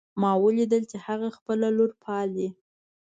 [0.21, 2.47] ما ولیدل چې هغه خپله لور پالي